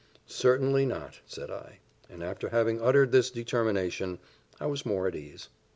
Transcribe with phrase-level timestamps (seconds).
[0.25, 1.77] "Certainly not," said I;
[2.09, 4.17] and after having uttered this determination,
[4.59, 5.49] I was more at ease.